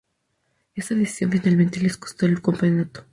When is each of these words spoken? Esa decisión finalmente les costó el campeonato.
Esa 0.73 0.95
decisión 0.95 1.31
finalmente 1.31 1.79
les 1.79 1.95
costó 1.95 2.25
el 2.25 2.41
campeonato. 2.41 3.03